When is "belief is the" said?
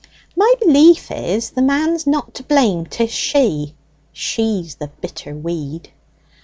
0.59-1.61